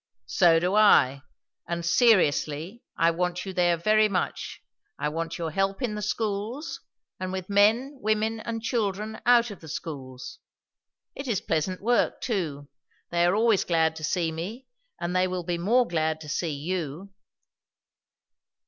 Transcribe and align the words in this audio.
"So 0.25 0.59
do 0.59 0.73
I. 0.73 1.21
And 1.67 1.85
seriously, 1.85 2.81
I 2.97 3.11
want 3.11 3.45
you 3.45 3.53
there 3.53 3.77
very 3.77 4.09
much. 4.09 4.59
I 4.97 5.09
want 5.09 5.37
your 5.37 5.51
help 5.51 5.79
in 5.83 5.93
the 5.93 6.01
schools, 6.01 6.79
and 7.19 7.31
with 7.31 7.51
men, 7.51 7.99
women 8.01 8.39
and 8.39 8.63
children 8.63 9.21
out 9.27 9.51
of 9.51 9.61
the 9.61 9.67
schools. 9.67 10.39
It 11.13 11.27
is 11.27 11.39
pleasant 11.39 11.81
work 11.81 12.19
too. 12.19 12.67
They 13.11 13.23
are 13.25 13.35
always 13.35 13.63
glad 13.63 13.95
to 13.97 14.03
see 14.03 14.31
me; 14.31 14.65
and 14.99 15.15
they 15.15 15.27
will 15.27 15.43
be 15.43 15.59
more 15.59 15.85
glad 15.87 16.19
to 16.21 16.27
see 16.29 16.53
you." 16.55 17.13